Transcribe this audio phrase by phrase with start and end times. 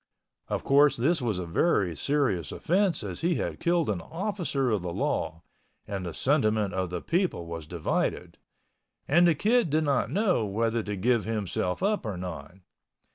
[0.47, 4.81] Of course this was a very serious offense as he had killed an officer of
[4.81, 5.43] the law,
[5.87, 10.95] and the sentiment of the people was divided—and the Kid did not know whether to
[10.95, 12.55] give himself up or not.